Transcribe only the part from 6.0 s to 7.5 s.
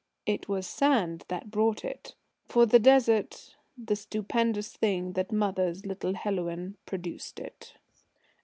Helouan, produced